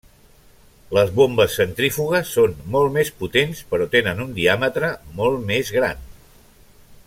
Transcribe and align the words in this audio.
Les 0.97 1.11
bombes 1.19 1.57
centrífugues 1.59 2.31
són 2.37 2.55
molt 2.77 2.95
més 2.97 3.13
potents 3.21 3.61
però 3.75 3.87
tenen 3.97 4.25
un 4.25 4.35
diàmetre 4.41 4.91
molt 5.21 5.47
més 5.53 5.75
gran. 5.81 6.03